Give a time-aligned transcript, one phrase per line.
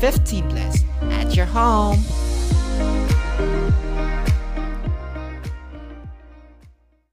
[0.00, 0.80] 15 plus
[1.12, 2.00] at your home.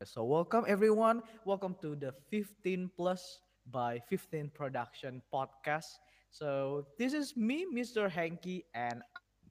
[0.08, 1.22] So welcome everyone.
[1.44, 6.00] Welcome to the 15 plus by 15 production podcast.
[6.32, 8.10] So this is me, Mr.
[8.10, 9.04] Hanky, and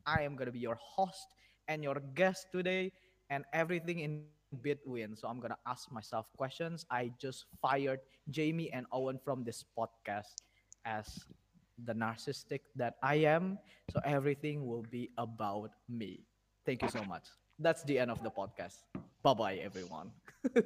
[0.08, 1.28] I am gonna be your host
[1.68, 2.90] and your guest today
[3.28, 4.24] and everything in
[4.62, 5.12] between.
[5.14, 6.86] So I'm gonna ask myself questions.
[6.90, 8.00] I just fired
[8.30, 10.40] Jamie and Owen from this podcast
[10.88, 11.28] as
[11.84, 13.58] the narcissistic that I am.
[13.92, 16.24] So everything will be about me.
[16.64, 17.28] Thank you so much.
[17.58, 18.84] That's the end of the podcast.
[19.22, 20.12] Bye bye, everyone.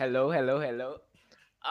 [0.00, 0.96] Hello, hello, hello.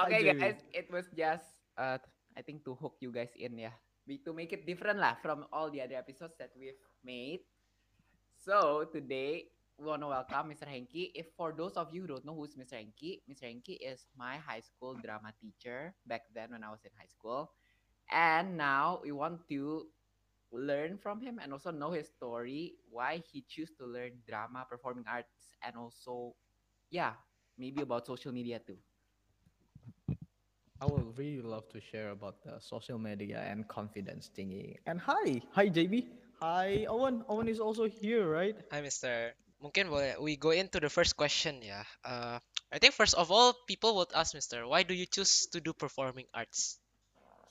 [0.05, 1.41] Okay, guys, it was just
[1.81, 1.97] uh,
[2.37, 3.73] I think to hook you guys in, yeah,
[4.05, 7.41] to make it different lah from all the other episodes that we've made.
[8.37, 9.49] So today
[9.81, 10.69] we wanna welcome Mr.
[10.69, 11.09] Henky.
[11.17, 12.77] If for those of you who don't know who's Mr.
[12.77, 13.49] Henky, Mr.
[13.49, 17.49] Henky is my high school drama teacher back then when I was in high school,
[18.11, 19.87] and now we want to
[20.51, 25.05] learn from him and also know his story, why he choose to learn drama, performing
[25.07, 26.35] arts, and also,
[26.89, 27.13] yeah,
[27.57, 28.77] maybe about social media too.
[30.81, 34.77] I would really love to share about the social media and confidence thingy.
[34.85, 36.07] And hi, hi JB.
[36.41, 37.23] Hi Owen.
[37.29, 38.55] Owen is also here, right?
[38.71, 39.33] Hi, Mr.
[39.61, 41.83] Mungkin boleh we go into the first question ya.
[42.03, 42.39] Uh,
[42.71, 44.65] I think first of all, people would ask Mr.
[44.67, 46.79] Why do you choose to do performing arts?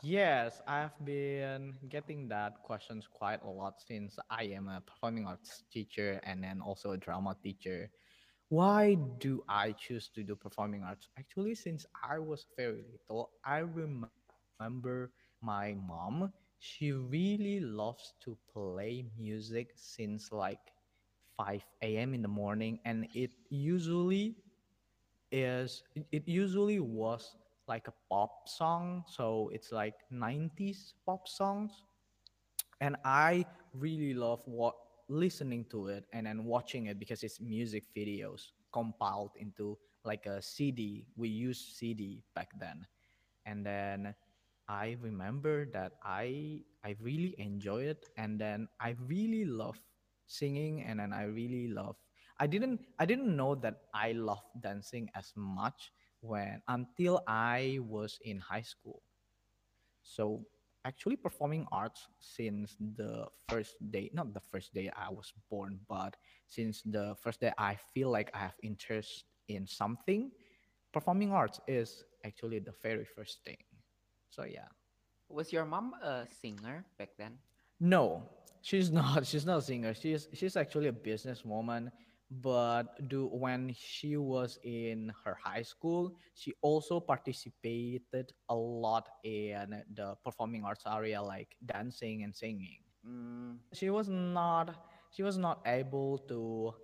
[0.03, 5.65] Yes, I've been getting that questions quite a lot since I am a performing arts
[5.71, 7.91] teacher and then also a drama teacher.
[8.49, 11.09] Why do I choose to do performing arts?
[11.19, 16.33] Actually, since I was very little, I remember my mom.
[16.59, 20.61] She really loves to play music since like
[21.37, 22.15] 5 a.m.
[22.15, 24.37] in the morning, and it usually
[25.31, 27.37] is it, it usually was
[27.69, 31.83] like a pop song so it's like 90s pop songs.
[32.81, 33.45] And i
[33.75, 34.75] really love what
[35.09, 40.41] listening to it and then watching it because it's music videos compiled into like a
[40.41, 42.87] cd we used cd back then.
[43.47, 44.15] And then
[44.69, 49.81] i remember that i i really enjoy it and then i really love
[50.27, 51.97] singing and then i really love
[52.39, 58.19] i didn't i didn't know that i love dancing as much when until i was
[58.23, 59.03] in high school.
[60.03, 60.45] So
[60.85, 66.17] actually performing arts since the first day not the first day i was born but
[66.47, 70.31] since the first day i feel like i have interest in something
[70.93, 73.59] performing arts is actually the very first thing.
[74.31, 74.69] So yeah.
[75.29, 77.39] Was your mom a singer back then?
[77.81, 78.23] no
[78.63, 79.95] she's not she's not a singer.
[79.95, 81.91] She's she's actually a businesswoman
[82.31, 89.83] but do when she was in her high school she also participated a lot in
[89.95, 92.81] the performing arts area like dancing and singing.
[93.07, 94.75] Mm, she was not
[95.11, 96.75] she was not able to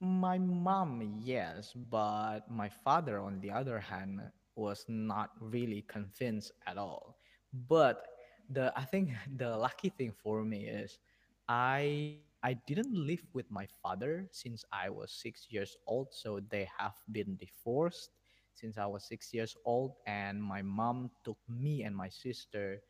[0.01, 4.21] My mom, yes, but my father, on the other hand,
[4.55, 7.17] was not really convinced at all.
[7.53, 8.05] But
[8.49, 10.99] the I think the lucky thing for me is
[11.47, 16.67] I I didn't live with my father since I was six years old, so they
[16.77, 18.11] have been divorced
[18.53, 22.81] since I was six years old, and my mom took me and my sister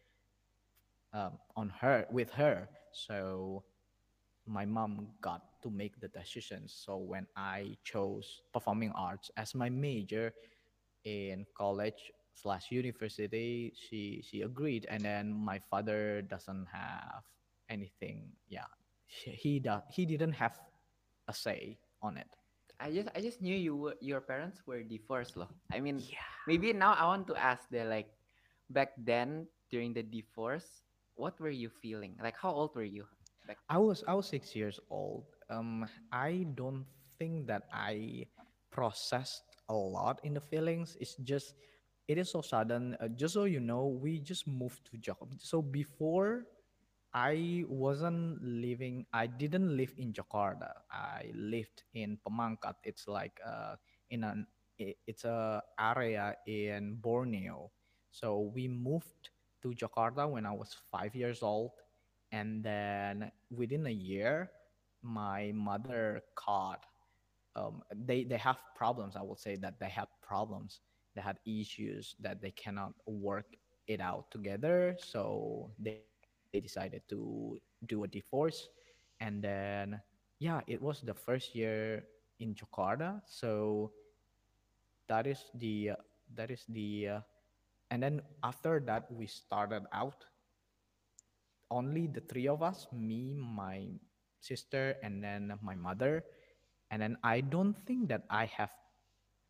[1.14, 2.68] um, on her with her.
[2.92, 3.64] So
[4.46, 6.74] my mom got to make the decisions.
[6.74, 10.34] So when I chose performing arts as my major
[11.06, 17.24] in college slash university, she she agreed, and then my father doesn't have
[17.70, 18.32] anything.
[18.50, 18.70] Yeah,
[19.14, 19.62] he he,
[19.92, 20.58] he didn't have
[21.28, 22.30] a say on it.
[22.80, 25.50] I just I just knew you were, your parents were divorced loh.
[25.72, 26.26] I mean, yeah.
[26.48, 28.10] maybe now I want to ask the like
[28.70, 30.84] back then during the divorce,
[31.16, 32.18] what were you feeling?
[32.22, 33.06] Like how old were you?
[33.48, 35.26] Back I was I was six years old.
[35.50, 36.86] Um, I don't
[37.20, 38.26] think that I
[38.72, 40.98] processed a lot in the feelings.
[41.00, 41.56] It's just
[42.08, 42.98] it is so sudden.
[43.00, 45.40] Uh, just so you know, we just moved to Jakarta.
[45.40, 46.46] So before
[47.14, 49.06] I wasn't living.
[49.14, 50.72] I didn't live in Jakarta.
[50.92, 52.76] I lived in Pemangkat.
[52.84, 53.76] It's like uh
[54.10, 54.48] in an
[54.80, 57.72] it's a area in Borneo.
[58.12, 59.30] So we moved
[59.62, 61.72] to Jakarta when I was five years old,
[62.32, 64.52] and then within a year,
[65.02, 66.86] my mother caught.
[67.56, 69.16] Um, they they have problems.
[69.16, 70.82] I would say that they had problems.
[71.16, 73.56] They had issues that they cannot work
[73.88, 74.96] it out together.
[75.00, 76.02] So they
[76.62, 78.70] decided to do a divorce,
[79.20, 80.02] and then
[80.40, 82.06] yeah, it was the first year
[82.40, 83.22] in Jakarta.
[83.26, 83.92] So
[85.08, 86.02] that is the uh,
[86.36, 87.22] that is the uh,
[87.92, 90.26] and then after that we started out.
[91.72, 93.90] Only the three of us me my
[94.40, 96.24] sister and then my mother.
[96.92, 98.70] And then i don't think that i have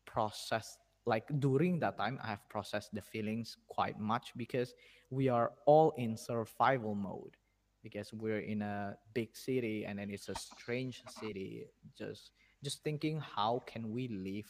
[0.08, 4.74] processed like during that time i have processed the feelings quite much because
[5.10, 7.36] we are all in survival mode.
[7.82, 11.66] Because we're in a big city and then it's a strange city
[11.98, 12.32] just
[12.64, 14.48] just thinking how can we live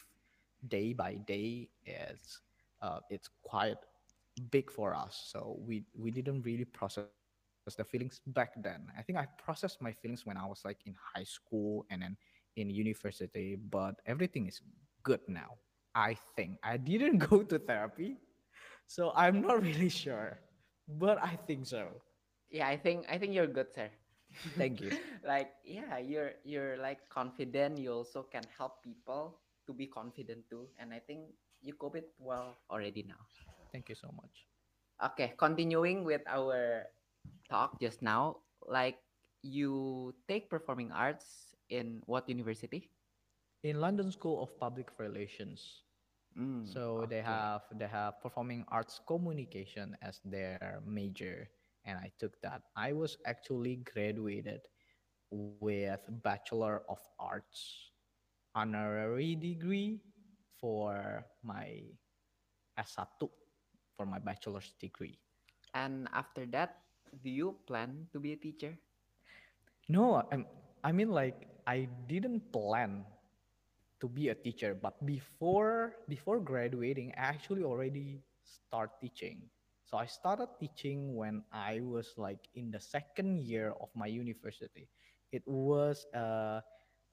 [0.69, 2.39] day by day is
[2.81, 3.75] uh, it's quite
[4.51, 5.27] big for us.
[5.31, 8.23] So we we didn't really process the feelings back then.
[8.47, 12.15] I think i processed my feelings when i was like in high school and then
[12.55, 14.61] in university but everything is
[15.03, 15.57] good now
[15.95, 18.17] i think i didn't go to therapy
[18.87, 20.39] so i'm not really sure
[20.87, 21.87] but i think so
[22.49, 23.89] Yeah, I think I think you're good, sir.
[24.57, 24.93] thank you
[25.25, 27.79] like yeah, you're you're like confident.
[27.79, 32.11] You also can help people to be confident too, and I think you cope it
[32.19, 33.27] well already now.
[33.71, 34.47] thank you so much
[35.03, 36.87] Okay, continuing with our
[37.49, 38.37] talk just now,
[38.67, 38.99] like
[39.41, 42.91] you take performing arts in what university?
[43.63, 45.84] in london school of public relations
[46.37, 51.49] Mm, So they have they have performing arts communication as their major,
[51.85, 52.63] and I took that.
[52.75, 54.61] I was actually graduated
[55.29, 56.81] with Bachelor of
[57.19, 57.91] Arts
[58.55, 60.01] honorary degree
[60.59, 61.83] for my
[62.77, 63.29] S1
[63.95, 65.19] for my bachelor's degree.
[65.73, 66.83] And after that,
[67.21, 68.77] do you plan to be a teacher?
[69.87, 70.45] No, I'm,
[70.83, 73.05] I mean like I didn't plan
[74.01, 79.49] to be a teacher, but before before graduating, I actually already start teaching.
[79.85, 84.89] So I started teaching when I was like in the second year of my university.
[85.31, 86.61] It was a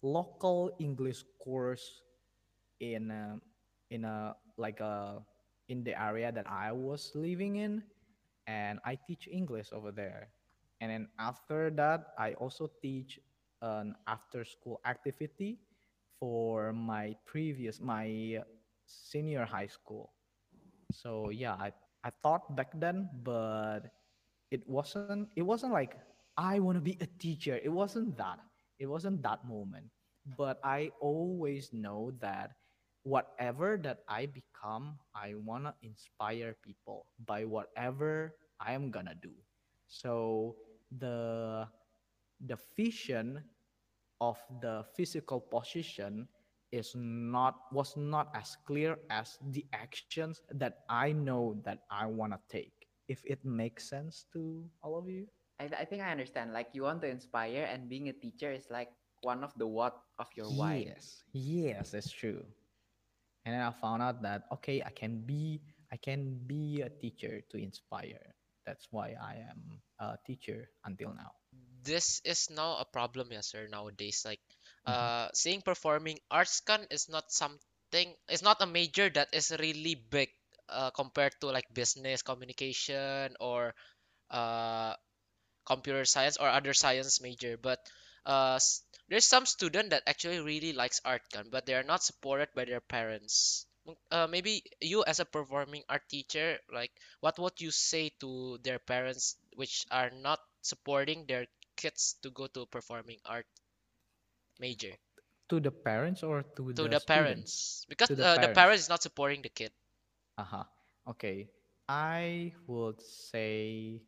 [0.02, 2.02] local English course
[2.80, 3.38] in a,
[3.90, 5.22] in a like a
[5.68, 7.82] in the area that I was living in,
[8.46, 10.28] and I teach English over there.
[10.80, 13.20] And then after that, I also teach
[13.62, 15.60] an after school activity
[16.22, 18.38] for my previous my
[18.86, 20.14] senior high school.
[20.92, 21.72] So yeah, I
[22.04, 23.90] I thought back then, but
[24.50, 27.58] it wasn't it wasn't like I want to be a teacher.
[27.58, 28.38] It wasn't that.
[28.78, 29.90] It wasn't that moment.
[30.38, 32.52] But I always know that
[33.02, 39.16] whatever that I become, I want to inspire people by whatever I am going to
[39.18, 39.34] do.
[39.88, 40.56] So
[40.90, 41.66] the
[42.40, 43.42] the vision
[44.22, 46.30] of the physical position
[46.70, 52.32] is not was not as clear as the actions that I know that I want
[52.32, 52.86] to take.
[53.10, 55.26] If it makes sense to all of you.
[55.58, 56.54] I, I think I understand.
[56.54, 58.94] Like you want to inspire, and being a teacher is like
[59.26, 60.86] one of the what of your why.
[60.86, 62.46] Yes, yes, that's true.
[63.44, 65.60] And then I found out that okay, I can be
[65.92, 68.32] I can be a teacher to inspire.
[68.64, 71.41] That's why I am a teacher until now.
[71.82, 74.24] This is now a problem, yes, sir, nowadays.
[74.24, 74.40] Like,
[74.86, 74.92] Mhm.
[74.94, 79.94] uh, seeing performing arts can is not something, it's not a major that is really
[79.96, 80.30] big,
[80.68, 83.74] uh, compared to like business, communication, or
[84.30, 84.94] uh,
[85.66, 87.56] computer science or other science major.
[87.56, 87.80] But
[88.26, 92.02] uh, s- there's some student that actually really likes art can, but they are not
[92.02, 93.66] supported by their parents.
[94.10, 98.78] Uh, maybe you as a performing art teacher, like what would you say to their
[98.78, 101.46] parents which are not supporting their
[101.82, 103.46] kids to go to performing art
[104.60, 104.94] major?
[105.50, 108.48] To the parents or to To the the parents, because To the uh, the parents.
[108.48, 109.72] parents is not supporting the kid.
[110.38, 110.64] Uh-huh.
[111.08, 111.48] Okay.
[111.88, 114.02] I would say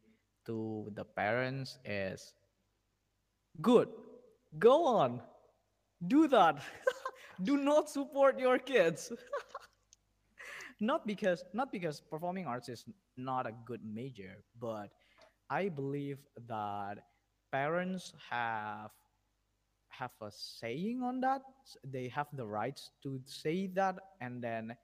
[0.47, 2.35] to the parents is
[3.61, 3.88] good.
[4.59, 5.21] Go on.
[6.07, 6.62] Do that.
[7.43, 9.12] Do not support your kids.
[10.81, 12.85] not because not because performing arts is
[13.16, 14.90] not a good major, but
[15.50, 16.99] I believe that
[17.54, 18.90] parents have
[19.94, 21.46] have a saying on that.
[21.87, 24.75] They have the rights to say that, and then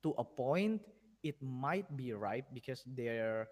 [0.00, 0.80] to a point,
[1.20, 3.48] it might be right because they're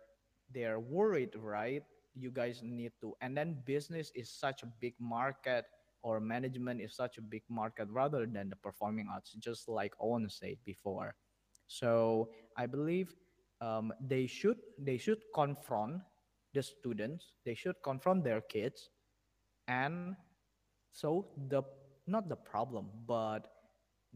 [0.49, 1.85] they're worried, right?
[2.17, 5.69] You guys need to, and then business is such a big market,
[6.01, 10.31] or management is such a big market rather than the performing arts, just like Owen
[10.31, 11.13] said before.
[11.69, 13.13] So I believe
[13.61, 16.01] um, they should they should confront
[16.55, 18.91] the students they should confront their kids.
[19.69, 20.17] And
[20.93, 21.63] so the
[22.07, 23.51] not the problem but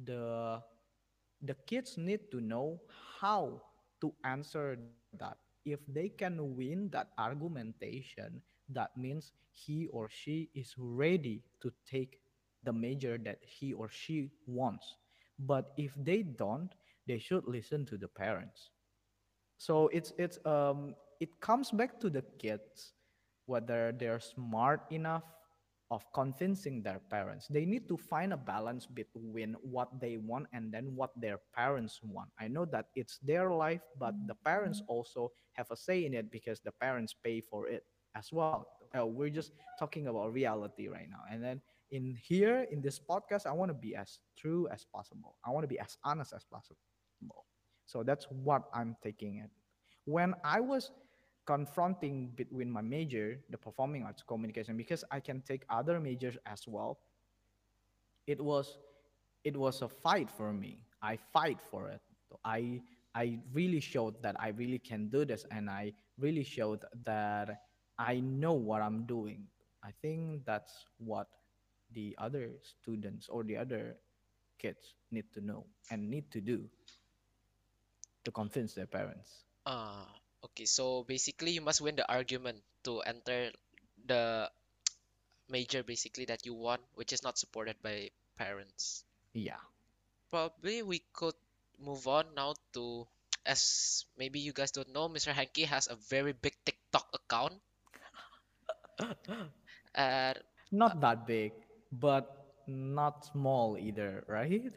[0.05, 0.63] the
[1.43, 2.81] the kids need to know
[3.21, 3.63] how
[4.01, 4.79] to answer
[5.19, 5.39] that.
[5.65, 12.21] If they can win that argumentation that means he or she is ready to take
[12.65, 14.97] the major that he or she wants.
[15.39, 16.71] But if they don't
[17.07, 18.71] they should listen to the parents.
[19.57, 22.93] So it's it's um it comes back to the kids
[23.47, 25.25] whether they're smart enough
[25.91, 27.47] of convincing their parents.
[27.49, 32.01] They need to find a balance between what they want and then what their parents
[32.03, 32.29] want.
[32.39, 36.31] I know that it's their life but the parents also have a say in it
[36.31, 37.85] because the parents pay for it
[38.15, 38.69] as well.
[38.97, 41.25] Uh, we're just talking about reality right now.
[41.31, 45.37] And then in here in this podcast i want to be as true as possible.
[45.43, 46.77] I want to be as honest as possible.
[47.87, 49.51] So that's what i'm taking it
[50.09, 50.91] when I was
[51.49, 56.69] confronting between my major, the performing arts communication, because I can take other majors as
[56.69, 57.01] well,
[58.27, 58.77] it was
[59.45, 60.85] it was a fight for me.
[61.01, 62.03] I fight for it.
[62.45, 62.83] I
[63.15, 67.65] I really showed that I really can do this and I really showed that
[67.99, 69.49] I know what I'm doing.
[69.83, 71.29] I think that's what
[71.95, 73.97] the other students or the other
[74.59, 76.69] kids need to know and need to do
[78.25, 79.49] to convince their parents.
[79.65, 80.13] Ah,
[80.45, 80.65] okay.
[80.67, 83.53] So basically, you must win the argument to enter
[84.07, 84.51] the
[85.49, 89.05] major basically that you want, which is not supported by parents.
[89.35, 89.61] Yeah.
[90.31, 91.35] Probably we could
[91.79, 93.07] move on now to,
[93.47, 95.33] as maybe you guys don't know, Mr.
[95.33, 97.61] Hanky has a very big TikTok account.
[99.95, 100.39] And
[100.73, 101.53] Not uh, that big,
[101.93, 104.73] but not small either, right?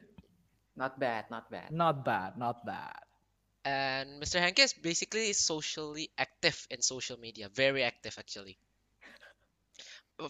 [0.76, 1.72] Not bad, not bad.
[1.72, 3.04] Not bad, not bad.
[3.66, 4.40] And Mr.
[4.40, 8.58] Hanky is basically socially active in social media, very active actually.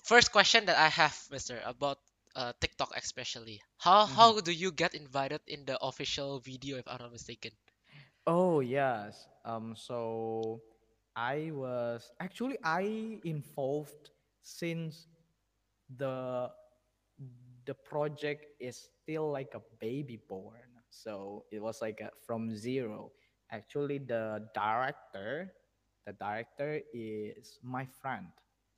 [0.04, 1.62] First question that I have, Mr.
[1.66, 2.00] about
[2.36, 3.62] uh, TikTok especially.
[3.78, 4.08] How Mhm.
[4.08, 7.52] how do you get invited in the official video if I'm not mistaken?
[8.26, 9.28] Oh, yes.
[9.46, 10.62] Um, so
[11.16, 14.12] I was actually I involved
[14.42, 15.08] since
[15.98, 16.50] the
[17.66, 20.60] the project is still like a baby born.
[20.90, 23.12] So it was like a, from zero.
[23.52, 25.54] Actually, the director,
[26.06, 28.28] the director is my friend.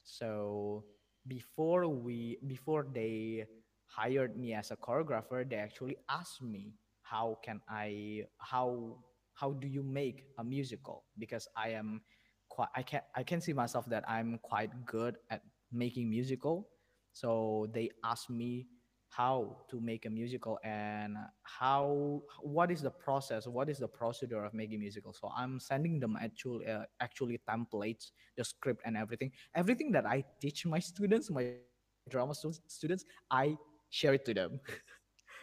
[0.03, 0.83] So
[1.27, 3.45] before we before they
[3.85, 8.97] hired me as a choreographer, they actually asked me how can I how
[9.33, 12.01] how do you make a musical because I am
[12.49, 16.69] quite I can I can see myself that I'm quite good at making musical
[17.13, 18.67] so they asked me
[19.15, 24.43] how to make a musical and how what is the process what is the procedure
[24.43, 29.31] of making musical so i'm sending them actually uh, actually templates the script and everything.
[29.55, 32.39] Everything that i teach my students my drama stu- students
[32.77, 32.97] i
[33.41, 34.59] share it to them.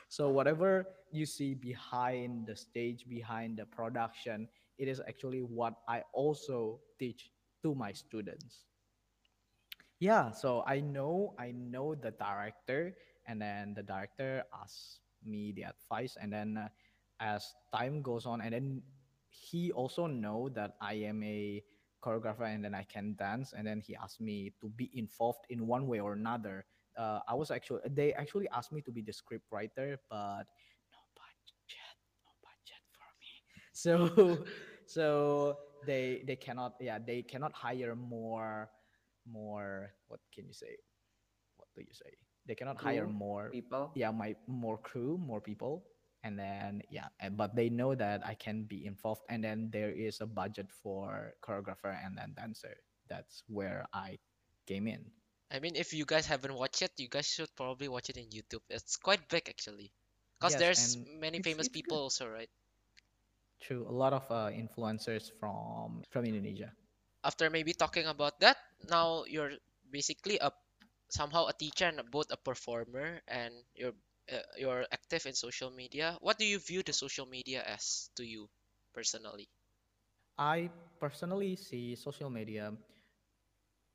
[0.09, 4.49] So whatever you see behind the stage behind the production
[4.79, 7.31] it is actually what i also teach
[7.63, 8.65] to my students.
[10.01, 12.97] Yeah, so I know I know the director,
[13.27, 16.69] and then the director asks me the advice, and then uh,
[17.21, 18.83] as time goes on, and then
[19.29, 21.63] he also know that I am a
[22.03, 25.67] choreographer, and then I can dance, and then he asked me to be involved in
[25.67, 26.65] one way or another.
[26.97, 30.45] Uh, I was actually they actually asked me to be the script writer, but
[30.91, 33.33] no budget, no budget for me.
[33.73, 34.45] So
[34.87, 38.69] so they they cannot yeah they cannot hire more
[39.25, 40.77] more what can you say
[41.57, 42.11] what do you say
[42.51, 43.95] they cannot hire more people.
[43.95, 45.87] yeah my more crew more people
[46.27, 49.95] and then yeah and, but they know that i can be involved and then there
[49.95, 52.75] is a budget for choreographer and then dancer
[53.07, 54.19] that's where i
[54.67, 55.07] came in
[55.53, 58.31] I mean, if you guys haven't watched it, you guys should probably watch it in
[58.31, 58.63] YouTube.
[58.71, 59.91] It's quite big actually.
[60.39, 60.83] Because yes there's
[61.19, 62.49] many it's, famous it's people good also, right?
[63.61, 66.73] true a lot of uh, influencers from from indonesia
[67.21, 68.57] After maybe talking about that,
[68.89, 69.53] now you're
[69.93, 70.49] basically a
[71.11, 73.95] somehow a teacher and both a performer and you're
[74.33, 76.17] uh, you're active in social media.
[76.21, 78.49] What do you view the social media as to you
[78.95, 79.49] personally?
[80.39, 82.73] i personally see social media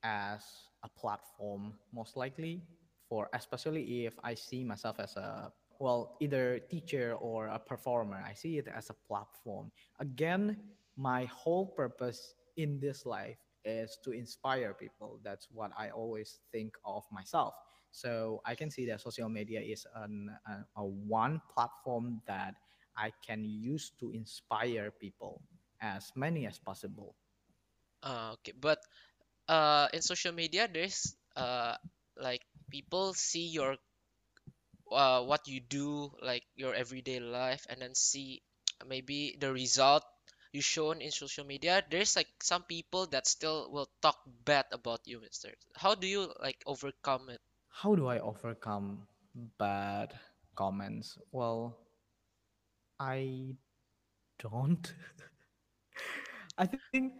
[0.03, 0.43] as
[0.83, 2.61] a platform most likely
[3.09, 8.33] for especially if i see myself as a well either teacher or a performer i
[8.33, 10.57] see it as a platform again
[10.97, 15.19] my whole purpose in this life is to inspire people.
[15.23, 17.55] That's what i always think of myself.
[17.91, 22.55] So i can see that social media is an, a, a one platform that
[22.97, 25.41] i can use to inspire people
[25.81, 27.15] as many as possible.
[28.03, 28.79] Uh, okay, but
[29.47, 31.75] uh, in social media, there's uh,
[32.17, 32.41] like
[32.71, 33.77] people see your
[34.91, 38.41] uh, what you do, like your everyday life, and then see
[38.85, 40.03] maybe the result
[40.55, 41.83] you shown in social media.
[41.91, 45.51] There's like some people that still will talk bad about you, Mister.
[45.75, 47.41] How do you like overcome it?
[47.69, 49.07] How do I overcome
[49.59, 50.13] bad
[50.55, 51.17] comments?
[51.31, 51.77] Well,
[52.99, 53.55] I
[54.39, 54.93] don't.
[56.57, 57.13] I think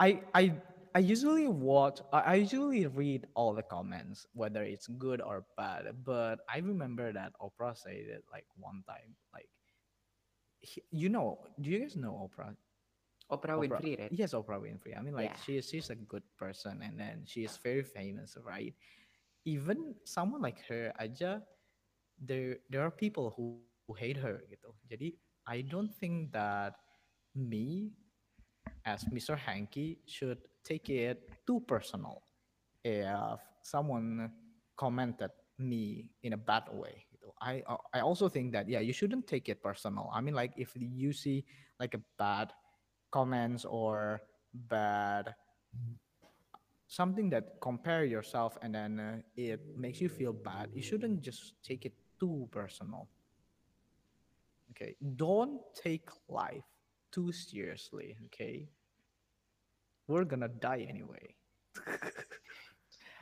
[0.00, 0.54] I I
[0.94, 5.86] I usually watch I usually read all the comments, whether it's good or bad.
[6.04, 9.48] But I remember that Oprah said it like one time, like
[10.60, 12.56] he, you know, do you guys know Oprah?
[13.30, 14.12] Oprah Oprah, Winfrey, right?
[14.12, 14.96] yes, Oprah Winfrey.
[14.96, 15.42] I mean, like Yeah.
[15.44, 18.74] she is she's a good person, and then she is very famous, right?
[19.44, 21.40] Even someone like her aja,
[22.20, 24.72] there there are people who, who hate her gitu.
[24.88, 25.16] Jadi
[25.46, 26.76] I don't think that
[27.34, 27.92] me
[28.84, 29.36] as Mr.
[29.36, 32.22] Hanky should take it too personal
[32.84, 34.30] if someone
[34.76, 37.06] commented me in a bad way.
[37.40, 37.62] I
[37.92, 40.10] I also think that yeah, you shouldn't take it personal.
[40.12, 41.44] I mean, like if you see
[41.80, 42.52] like a bad
[43.14, 44.18] comments or
[44.66, 45.30] bad
[46.94, 51.54] something that compare yourself and then uh, it makes you feel bad, you shouldn't just
[51.62, 53.08] take it too personal.
[54.70, 56.66] Okay, don't take life
[57.10, 58.16] too seriously.
[58.26, 58.66] Okay,
[60.06, 61.34] we're gonna die anyway.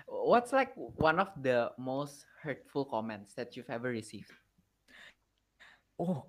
[0.09, 4.33] What's like one of the most hurtful comments that you've ever received?
[6.01, 6.25] Oh,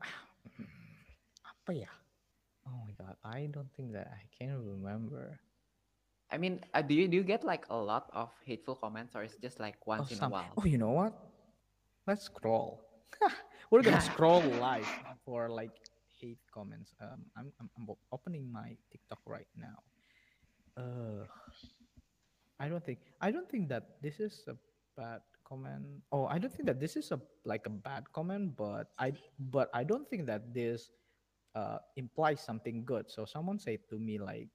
[1.52, 2.03] apa ya?
[3.04, 5.40] Oh god, I don't think that I can remember.
[6.32, 9.24] I mean, uh, do you do you get like a lot of hateful comments, or
[9.24, 10.54] is it just like Oh, once in a while?
[10.58, 11.14] Oh, you know what?
[12.08, 12.82] Let's scroll.
[13.72, 14.88] We're gonna scroll live
[15.26, 15.76] for like
[16.20, 16.94] hate comments.
[17.02, 19.78] Um, I'm I'm, I'm opening my TikTok right now.
[20.78, 21.26] Uh,
[22.60, 24.56] I don't think I don't think that this is a
[24.98, 25.86] bad comment.
[26.12, 29.70] Oh, I don't think that this is a like a bad comment, but I but
[29.74, 30.90] I don't think that this
[31.56, 33.10] uh implies something good.
[33.10, 34.52] So someone said to me like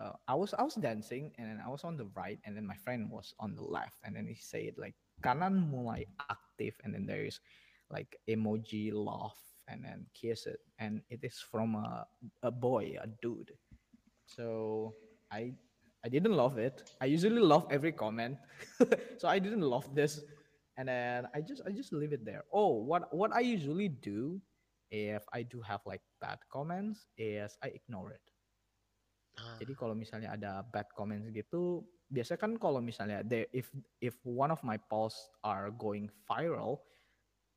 [0.00, 2.66] uh, I was I was dancing and then I was on the right and then
[2.66, 4.00] my friend was on the left.
[4.04, 6.74] And then he said like kanan mulai aktif.
[6.82, 7.40] And then there is
[7.90, 9.36] like emoji love
[9.68, 10.60] and then kiss it.
[10.78, 12.06] And it is from a,
[12.42, 13.52] a boy a dude.
[14.24, 14.94] So
[15.30, 15.52] I
[16.02, 16.88] I didn't love it.
[17.00, 18.38] I usually love every comment.
[19.20, 20.24] So I didn't love this.
[20.80, 22.48] And then I just I just leave it there.
[22.52, 24.40] Oh what what I usually do
[24.90, 28.22] if I do have like bad comments is I ignore it
[29.38, 33.70] Ah, jadi kalau misalnya ada bad comments gitu, biasanya kan kalau misalnya there if
[34.02, 36.82] if one of my posts are going viral,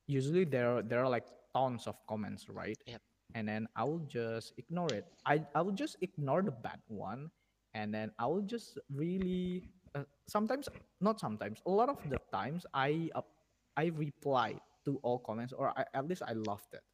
[0.07, 2.77] usually there there are like tons of comments, right?
[2.85, 3.01] Yep.
[3.33, 5.09] And then I will just ignore it.
[5.25, 7.33] I I will just ignore the bad one,
[7.73, 9.65] and then I will just really
[9.97, 10.69] uh, sometimes
[11.01, 13.27] not sometimes a lot of the times I up
[13.73, 16.85] I reply to all comments or I, at least I loved it.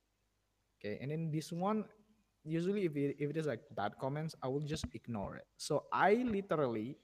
[0.80, 1.84] Okay, and then this one
[2.46, 5.46] usually if it, if it is like bad comments i will just ignore it.
[5.58, 6.98] So i literally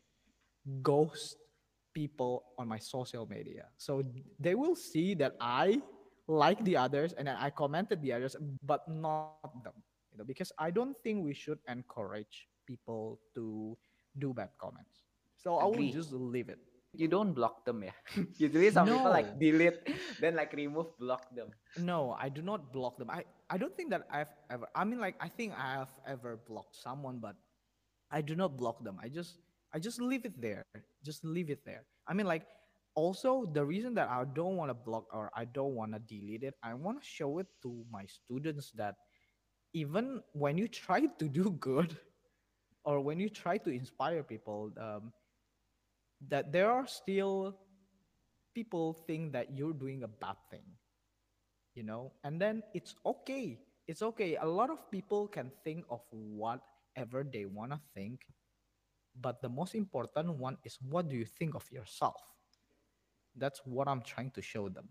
[0.81, 1.37] ghost
[1.93, 3.65] people on my social media.
[3.77, 4.03] So
[4.39, 5.81] they will see that i
[6.27, 9.77] like the others and then i commented the others but not them
[10.11, 13.77] you know because i don't think we should encourage people to
[14.17, 15.03] do bad comments.
[15.37, 16.59] So i will just leave it
[16.97, 17.97] You don't block them, yeah.
[18.37, 19.79] Usually some people like delete,
[20.19, 21.49] then like remove, block them.
[21.77, 23.09] No, I do not block them.
[23.09, 26.39] I, I don't think that I've ever I mean like I think I have ever
[26.47, 27.35] blocked someone, but
[28.11, 28.97] I do not block them.
[29.01, 29.39] I just
[29.73, 30.63] I just leave it there.
[31.03, 31.83] Just leave it there.
[32.07, 32.45] I mean like
[32.95, 36.43] also the reason that I don't want to block or I don't want to delete
[36.43, 38.95] it, I want to show it to my students that
[39.73, 41.97] even when you try to do good
[42.85, 45.11] or when you try to inspire people, um,
[46.27, 47.57] that there are still
[48.53, 50.63] people think that you're doing a bad thing
[51.75, 52.13] you know?
[52.23, 53.59] And then it's okay.
[53.87, 54.37] It's okay.
[54.37, 58.21] A lot of people can think of whatever they want to think
[59.21, 62.19] but the most important one is what do you think of yourself?
[63.37, 64.89] That's what i'm trying to show them.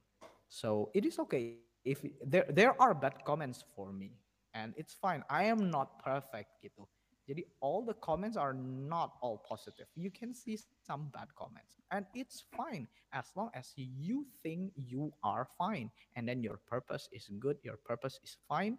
[0.49, 1.59] So it is okay.
[1.85, 4.17] If there there are bad comments for me
[4.55, 5.23] and it's fine.
[5.29, 6.89] I am not perfect gitu
[7.29, 12.05] jadi all the comments are not all positive you can see some bad comments and
[12.15, 17.31] it's fine as long as you think you are fine and then your purpose is
[17.41, 18.77] good your purpose is fine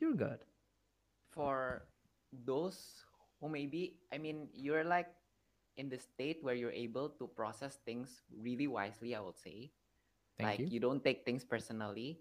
[0.00, 0.44] you're good
[1.34, 1.86] For
[2.32, 3.04] those
[3.40, 5.08] who maybe, I mean, you're like
[5.76, 9.72] in the state where you're able to process things really wisely, I would say.
[10.38, 12.20] thank like you you don't take things personally.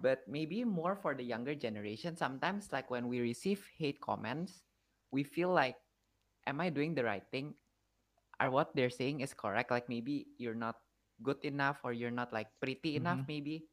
[0.00, 2.14] but maybe more for the younger generation.
[2.14, 4.62] Sometimes, like when we receive hate comments,
[5.10, 5.76] we feel like,
[6.46, 7.54] am I doing the right thing?
[8.40, 9.70] Are what they're saying is correct?
[9.70, 10.76] Like maybe you're not
[11.22, 13.66] good enough or you're not like pretty enough, hmm maybe.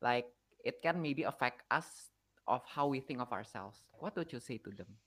[0.00, 0.26] Like
[0.64, 2.10] it can maybe affect us
[2.46, 3.82] of how we think of ourselves.
[3.98, 4.98] What would you say to them?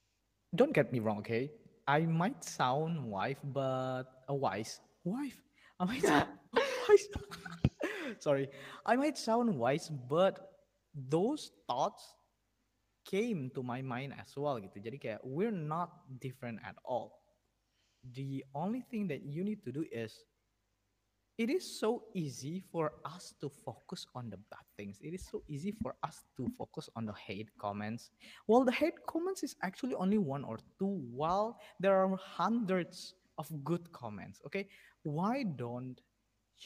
[0.56, 1.52] Don't get me wrong, okay?
[1.88, 5.42] I might sound wife, but a wise wife.
[5.80, 7.06] I might sound wise.
[8.20, 8.50] Sorry,
[8.86, 10.52] I might sound wise, but
[10.94, 12.16] those thoughts
[13.06, 14.78] came to my mind as well gitu.
[14.78, 17.22] Jadi kayak we're not different at all.
[18.14, 20.26] The only thing that you need to do is
[21.38, 25.00] it is so easy for us to focus on the bad things.
[25.02, 28.12] It is so easy for us to focus on the hate comments.
[28.46, 33.50] Well, the hate comments is actually only one or two, while there are hundreds of
[33.64, 34.42] good comments.
[34.46, 34.68] Okay,
[35.02, 35.98] why don't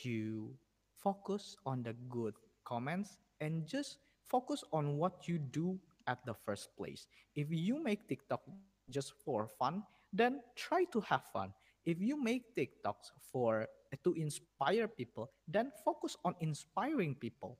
[0.04, 0.52] you
[1.00, 6.76] focus on the good comments and just focus on what you do at the first
[6.78, 7.08] place?
[7.36, 9.46] If you make TikTok just for fun,
[9.78, 11.26] then try to have fun.
[11.62, 12.94] If you make TikToks
[13.32, 13.68] for
[14.04, 17.58] to inspire people, then focus on inspiring people.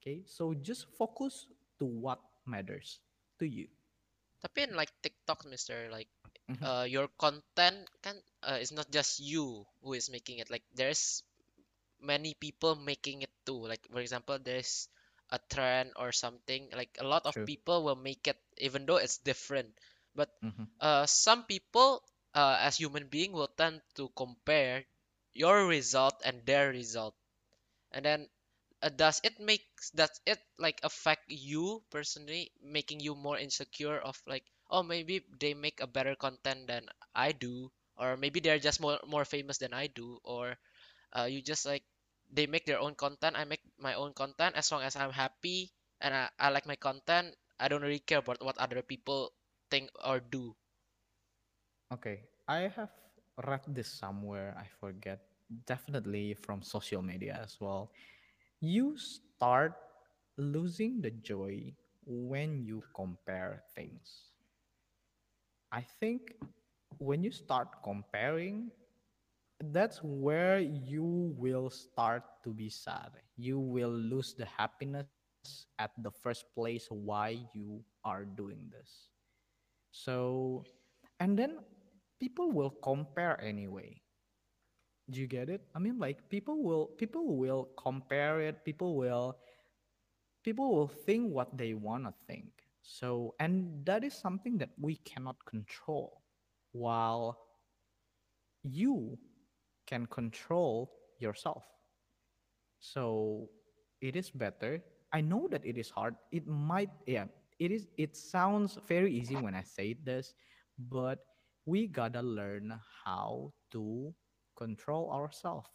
[0.00, 1.46] Okay, so just focus
[1.78, 3.00] to what matters
[3.38, 3.68] to you.
[4.42, 6.08] Tapi in like TikTok, Mister, like
[6.48, 6.68] Mhm.
[6.68, 10.50] uh, your content can uh, is not just you who is making it.
[10.50, 11.22] Like there's
[12.00, 13.58] many people making it too.
[13.66, 14.88] Like for example, there's
[15.34, 16.70] a trend or something.
[16.74, 17.48] Like a lot of True.
[17.48, 19.74] people will make it, even though it's different.
[20.14, 20.64] But Mhm.
[20.80, 22.02] uh, some people,
[22.34, 24.84] uh, as human being, will tend to compare
[25.34, 27.14] your result and their result,
[27.92, 28.28] and then
[28.82, 34.20] uh, does it makes does it like affect you personally, making you more insecure of
[34.26, 38.80] like, oh, maybe they make a better content than I do, or maybe they're just
[38.80, 40.56] more more famous than I do, or
[41.16, 41.84] uh, you just like
[42.34, 44.56] they make their own content, I make my own content.
[44.56, 48.18] As long as I'm happy and I, I like my content, I don't really care
[48.18, 49.32] about what other people
[49.70, 50.56] think or do.
[51.92, 52.90] Okay, I have
[53.46, 54.54] read this somewhere.
[54.58, 55.20] I forget.
[55.66, 57.90] Definitely from social media as well.
[58.60, 59.74] You start
[60.36, 61.74] losing the joy
[62.06, 64.32] when you compare things.
[65.72, 66.34] I think
[66.98, 68.70] when you start comparing,
[69.72, 73.12] that's where you will start to be sad.
[73.36, 75.06] You will lose the happiness
[75.78, 79.10] at the first place why you are doing this.
[79.90, 80.64] So,
[81.20, 81.58] and then
[82.20, 84.00] people will compare anyway.
[85.10, 85.60] Do you get it?
[85.74, 88.64] I mean, like people will people will compare it.
[88.64, 89.36] People will
[90.42, 92.48] people will think what they want to think.
[92.82, 96.22] So, and that is something that we cannot control.
[96.72, 97.38] While
[98.62, 99.18] you
[99.86, 101.64] can control yourself.
[102.78, 103.48] So
[104.00, 104.82] it is better.
[105.12, 106.16] I know that it is hard.
[106.32, 107.26] It might, yeah,
[107.58, 107.86] it is.
[107.96, 110.34] It sounds very easy when I say this,
[110.78, 111.24] but
[111.66, 114.14] we gotta learn how to
[114.56, 115.68] control ourselves,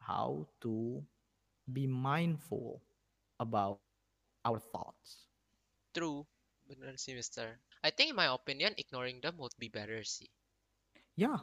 [0.00, 1.02] how to
[1.72, 2.82] be mindful
[3.38, 3.80] about
[4.44, 5.28] our thoughts.
[5.94, 6.26] True.
[6.66, 7.60] Bener sih, Mister.
[7.82, 10.30] I think in my opinion, ignoring them would be better sih.
[11.16, 11.38] Yeah,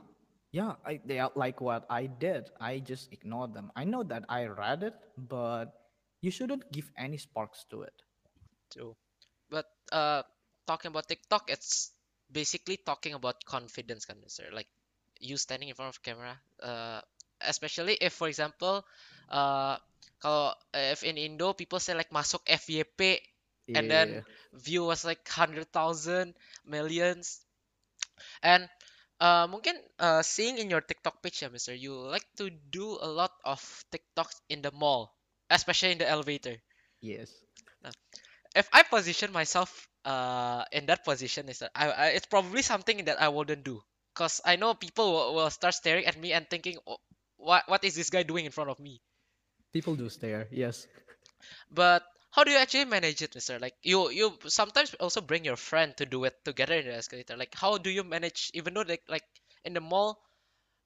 [0.54, 2.50] yeah, I they are like what I did.
[2.62, 3.72] I just ignored them.
[3.76, 5.74] I know that I read it, but
[6.22, 7.96] you shouldn't give any sparks to it.
[8.72, 8.96] True.
[9.50, 10.24] But uh,
[10.68, 11.92] talking about TikTok, it's
[12.32, 14.50] basically talking about confidence kan, Mister.
[14.54, 14.70] Like
[15.20, 16.40] you standing in front of camera.
[16.62, 17.02] Uh,
[17.42, 18.86] especially if, for example,
[19.30, 19.78] uh,
[20.22, 23.20] kalau if in Indo people say like masuk FYP
[23.76, 24.22] and then
[24.54, 26.36] view was like hundred thousand
[26.66, 27.42] millions
[28.44, 28.70] and
[29.24, 33.08] uh, mungkin uh, seeing in your TikTok page ya Mister you like to do a
[33.08, 35.16] lot of TikToks in the mall
[35.48, 36.60] especially in the elevator
[37.04, 37.32] Yes.
[37.84, 37.92] Nah,
[38.56, 39.72] if I position myself
[40.04, 43.80] uh in that position is that I, I it's probably something that I wouldn't do
[44.14, 47.00] because I know people will, will start staring at me and thinking "Oh,
[47.38, 49.00] what what is this guy doing in front of me
[49.74, 50.48] People do stare.
[50.52, 50.88] Yes.
[51.72, 52.04] But
[52.34, 53.60] how do you actually manage it, Mister?
[53.60, 57.38] Like you you sometimes also bring your friend to do it together in the escalator.
[57.38, 59.26] Like how do you manage even though like like
[59.66, 60.20] in the mall,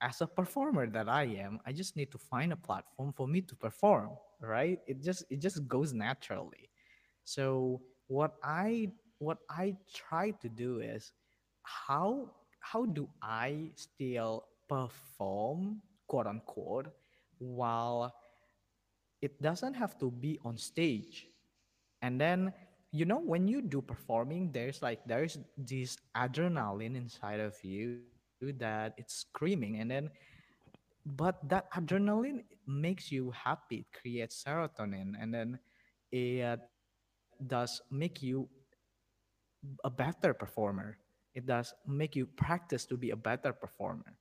[0.00, 3.40] as a performer that I am, I just need to find a platform for me
[3.40, 4.78] to perform, right?
[4.86, 6.68] It just it just goes naturally.
[7.24, 11.12] So what I what I try to do is
[11.62, 16.88] how how do I still perform, quote unquote,
[17.38, 18.14] while
[19.22, 21.28] it doesn't have to be on stage.
[22.02, 22.52] And then,
[22.92, 28.00] you know, when you do performing, there's like, there's this adrenaline inside of you
[28.40, 29.80] that it's screaming.
[29.80, 30.10] And then,
[31.06, 33.86] but that adrenaline makes you happy.
[33.86, 35.14] It creates serotonin.
[35.20, 35.58] And then
[36.12, 36.60] it
[37.46, 38.48] does make you
[39.84, 40.98] a better performer.
[41.34, 44.16] It does make you practice to be a better performer.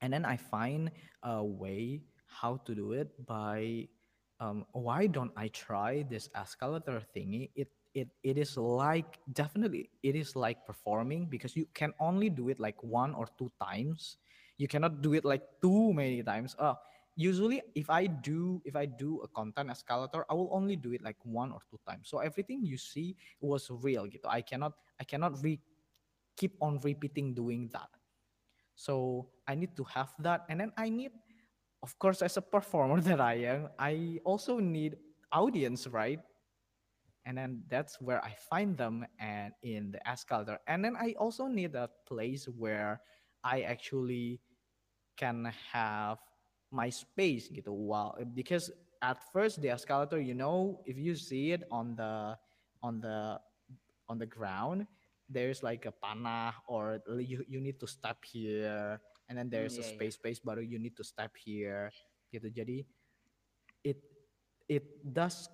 [0.00, 0.90] And then I find
[1.22, 3.88] a way how to do it by
[4.40, 7.50] um, why don't I try this escalator thingy?
[7.54, 12.52] It it it is like definitely it is like performing because you can only do
[12.52, 14.20] it like one or two times.
[14.60, 16.56] You cannot do it like too many times.
[16.60, 16.76] Uh,
[17.16, 21.00] usually if I do if I do a content escalator, I will only do it
[21.00, 22.12] like one or two times.
[22.12, 24.28] So everything you see was real gitu.
[24.28, 25.64] I cannot I cannot re-
[26.36, 27.88] keep on repeating doing that.
[28.76, 31.16] So I need to have that, and then I need
[31.82, 34.96] of course as a performer that i am i also need
[35.32, 36.20] audience right
[37.26, 41.46] and then that's where i find them and in the escalator and then i also
[41.46, 43.00] need a place where
[43.44, 44.40] i actually
[45.16, 46.18] can have
[46.72, 48.70] my space gitu while because
[49.02, 52.36] at first the escalator you know if you see it on the
[52.82, 53.38] on the
[54.08, 54.86] on the ground
[55.28, 59.78] there's like a panah or you, you need to step here and then Mm, there's
[59.78, 60.06] a yeah, yeah.
[60.06, 61.90] space space baru you need to step here
[62.34, 62.84] gitu jadi
[63.84, 63.98] it
[64.68, 64.84] it
[65.14, 65.48] does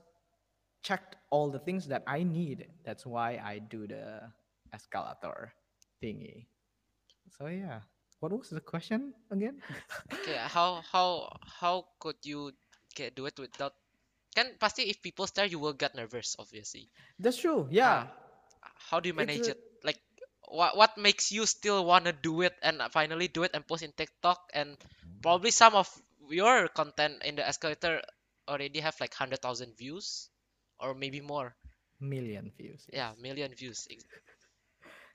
[0.83, 2.67] check all the things that I need.
[2.85, 4.21] That's why I do the
[4.75, 5.55] escalator
[6.03, 6.47] thingy.
[7.39, 7.87] So yeah.
[8.21, 9.59] What was the question again?
[10.15, 12.55] Okay, how how how could you
[12.95, 13.75] get do it without
[14.33, 16.89] kan pasti if people stare you will get nervous obviously.
[17.19, 18.07] that's true yeah.
[18.07, 19.59] Um, how do you manage it?
[19.83, 19.99] Like
[20.47, 23.91] what what makes you still wanna do it and finally do it and post in
[23.91, 24.39] TikTok?
[24.55, 24.79] And
[25.19, 25.91] probably some of
[26.31, 28.07] your content in the escalator
[28.47, 30.32] already have like hundred thousand views
[30.83, 31.57] or maybe more.
[32.01, 33.89] million views Yeah, million views.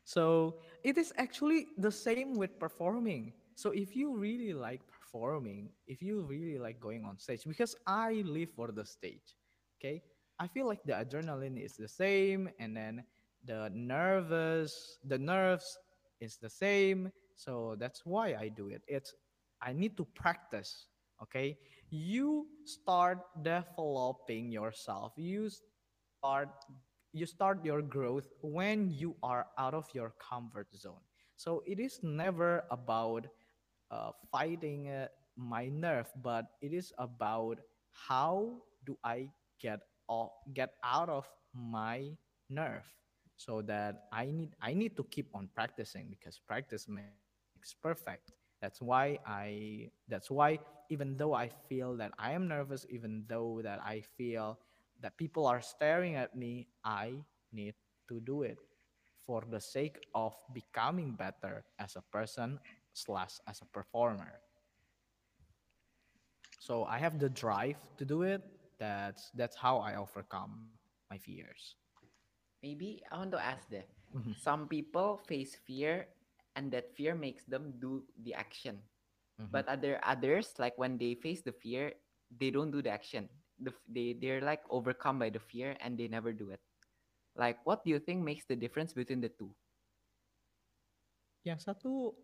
[0.03, 3.33] So it is actually the same with performing.
[3.55, 8.23] So if you really like performing, if you really like going on stage, because I
[8.25, 9.35] live for the stage,
[9.79, 10.03] okay?
[10.39, 13.03] I feel like the adrenaline is the same, and then
[13.45, 15.77] the nervous, the nerves
[16.21, 17.11] is the same.
[17.35, 18.83] So that's why I do it.
[18.87, 19.13] It's
[19.61, 20.87] I need to practice.
[21.21, 21.57] Okay,
[21.89, 25.13] you start developing yourself.
[25.17, 26.49] You start
[27.13, 31.01] you start your growth when you are out of your comfort zone.
[31.35, 33.25] So it is never about
[33.91, 37.59] uh, fighting uh, my nerve, but it is about
[37.91, 42.11] how do I get off, get out of my
[42.49, 42.85] nerve,
[43.35, 48.31] so that I need I need to keep on practicing because practice makes perfect.
[48.61, 53.61] That's why I that's why even though I feel that I am nervous, even though
[53.63, 54.59] that I feel
[55.01, 57.75] that people are staring at me, I need
[58.09, 58.57] to do it
[59.25, 62.59] for the sake of becoming better as a person
[62.93, 64.39] slash as a performer.
[66.59, 68.41] So I have the drive to do it.
[68.79, 70.59] That's that's how I overcome
[71.09, 71.75] my fears.
[72.63, 73.87] Maybe I want to ask that.
[74.13, 74.35] Mhm.
[74.35, 76.07] Some people face fear
[76.57, 78.81] and that fear makes them do the action.
[79.37, 79.53] Mhm.
[79.53, 81.93] But other others, like when they face the fear,
[82.33, 83.29] they don't do the action.
[83.61, 86.61] The, they they're like overcome by the fear and they never do it.
[87.37, 89.53] Like what do you think makes the difference between the two?
[91.45, 92.17] Yang satu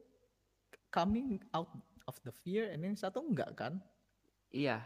[0.90, 1.70] coming out
[2.10, 3.78] of the fear, and yang satu enggak kan?
[4.50, 4.82] Yeah.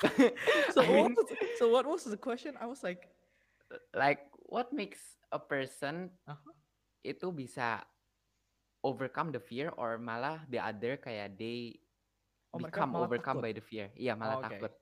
[0.72, 1.28] So I what mean, was,
[1.60, 2.56] so what was the question?
[2.56, 3.12] I was like,
[3.94, 4.98] like what makes
[5.32, 6.52] a person uh-huh.
[7.00, 7.80] Itu bisa
[8.84, 11.76] overcome the fear or malah the other kayak they
[12.52, 13.44] oh become overcome takut.
[13.44, 13.88] by the fear.
[13.96, 14.60] Iya, malah Oh, okay.
[14.60, 14.72] takut.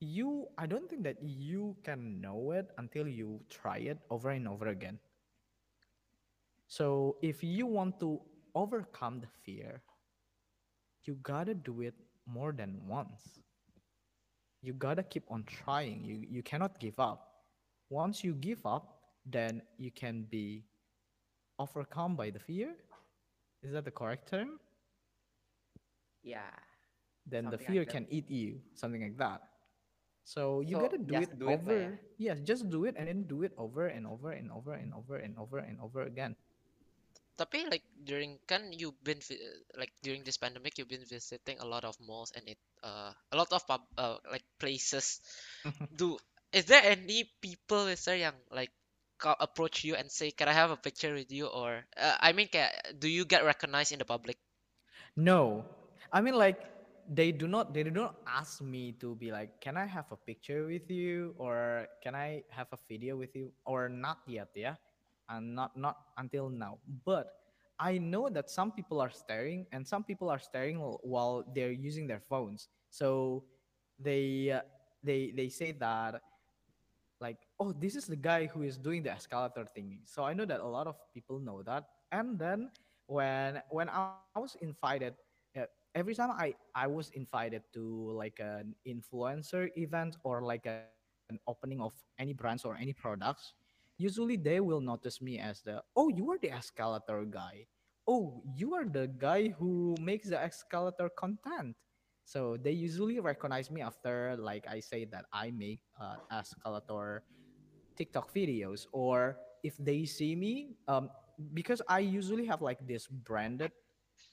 [0.00, 4.48] You, I don't think that you can know it until you try it over and
[4.48, 4.96] over again.
[6.68, 8.20] So if you want to
[8.54, 9.82] overcome the fear,
[11.04, 13.40] you gotta do it more than once.
[14.62, 16.04] You gotta keep on trying.
[16.04, 17.44] You you cannot give up.
[17.90, 18.99] Once you give up,
[19.32, 20.64] then you can be
[21.58, 22.74] overcome by the fear.
[23.62, 24.60] Is that the correct term?
[26.22, 26.50] Yeah.
[27.26, 27.96] then the Something like fear that.
[27.96, 29.42] can eat you, something like that.
[30.24, 31.78] So you So, gotta do it do it lah over.
[31.78, 31.92] ya.
[32.18, 35.16] Yes, just do it and then do it over and over and over and over
[35.18, 36.36] and over and over again.
[37.40, 39.18] Tapi like during kan you've been
[39.74, 43.36] like during this pandemic you've been visiting a lot of malls and it uh a
[43.36, 45.20] lot of pub uh like places.
[45.90, 46.18] Do
[46.52, 48.79] is there any people is there yang like co-
[49.24, 52.48] approach you and say, "Can I have a picture with you?" Or uh, I mean,
[52.48, 54.38] ca do you get recognized in the public?
[55.16, 55.64] No,
[56.12, 56.60] I mean like
[57.08, 60.16] they do not they do not ask me to be like, can I have a
[60.16, 64.76] picture with you or can I have a video with you or not yet, yeah,
[65.28, 66.78] and not not until now.
[67.04, 67.28] But
[67.78, 72.06] I know that some people are staring and some people are staring while they're using
[72.06, 72.68] their phones.
[72.90, 73.44] So
[73.98, 74.62] they uh,
[75.02, 76.22] they they say that
[77.20, 80.00] like oh this is the guy who is doing the escalator thingy.
[80.04, 81.84] So i know that a lot of people know that.
[82.12, 82.70] And then
[83.06, 85.14] when when i was invited
[85.58, 87.82] uh, every time i i was invited to
[88.14, 91.34] like an influencer event or like an opening of
[91.74, 93.54] any brands or any products
[93.98, 97.66] usually they will notice me as the oh you are the escalator guy.
[98.06, 101.76] Oh you are the guy who makes the escalator content
[102.30, 107.26] so they usually recognize me after like I say that I make uh, escalator
[107.98, 109.34] TikTok videos or
[109.66, 111.10] if they see me um
[111.58, 113.74] because I usually have like this branded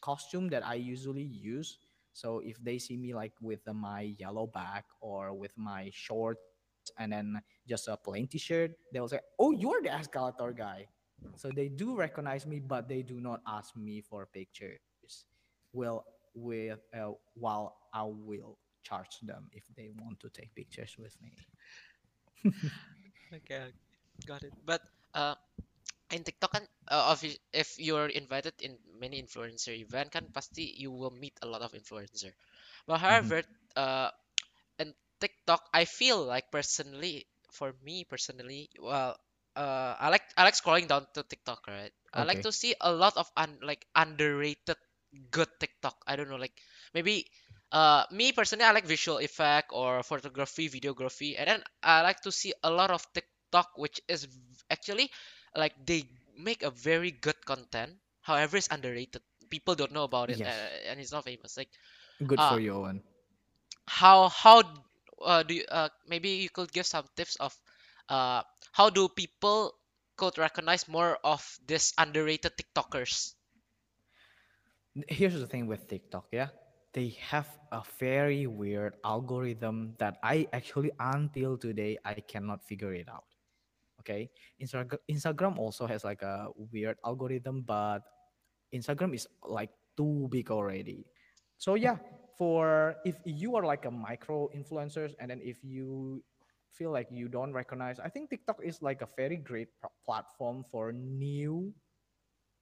[0.02, 1.80] costume that I usually use.
[2.14, 6.42] So if they see me like with uh, my yellow bag or with my shorts
[7.00, 10.86] and then just a plain t-shirt, they will say, "Oh, you're the escalator guy."
[11.36, 14.78] So they do recognize me, but they do not ask me for pictures.
[15.74, 16.06] Well,
[16.38, 21.34] with uh, while I will charge them if they want to take pictures with me.
[23.34, 23.72] Okay, okay,
[24.26, 24.54] got it.
[24.66, 24.82] But
[25.14, 25.36] uh,
[26.12, 27.16] in TikTok kan, uh,
[27.54, 31.74] if you're invited in many influencer event kan, pasti you will meet a lot of
[31.74, 32.32] influencer.
[32.88, 33.34] But Mhm.
[33.38, 33.44] however,
[33.76, 34.10] uh,
[34.80, 39.18] in TikTok, I feel like personally, for me personally, well,
[39.56, 41.94] uh, I like I like scrolling down to TikTok, right?
[42.14, 44.78] I like to see a lot of un like underrated
[45.32, 45.96] good TikTok.
[46.08, 46.56] I don't know, like
[46.94, 47.26] maybe
[47.72, 52.32] uh me personally, I like visual effect or photography, videography, and then I like to
[52.32, 54.28] see a lot of TikTok which is
[54.70, 55.10] actually
[55.56, 56.04] like they
[56.38, 57.94] make a very good content.
[58.22, 59.22] However, it's underrated.
[59.50, 60.46] People don't know about it, Yes.
[60.46, 61.58] uh, and it's not famous.
[61.58, 61.70] Like
[62.26, 63.02] Good for uh you, Owen.
[63.88, 64.62] how how
[65.22, 67.54] uh, do you uh, maybe you could give some tips of
[68.10, 69.74] uh how do people
[70.18, 73.34] could recognize more of this underrated TikTokers?
[75.10, 76.50] Here's the thing with TikTok, yeah.
[76.98, 83.06] They have a very weird algorithm that I actually until today I cannot figure it
[83.06, 83.30] out.
[84.02, 84.34] Okay.
[84.58, 88.02] Instagram Instagram also has like a weird algorithm, but
[88.74, 91.06] Instagram is like too big already.
[91.62, 92.02] So yeah,
[92.34, 96.26] for if you are like a micro influencers and then if you
[96.74, 100.66] feel like you don't recognize, I think TikTok is like a very great pl- platform
[100.66, 101.76] for new